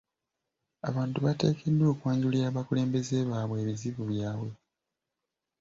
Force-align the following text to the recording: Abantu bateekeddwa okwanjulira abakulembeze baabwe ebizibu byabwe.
Abantu 0.89 1.17
bateekeddwa 1.25 1.87
okwanjulira 1.93 2.45
abakulembeze 2.49 3.17
baabwe 3.29 3.55
ebizibu 3.63 4.01
byabwe. 4.11 4.51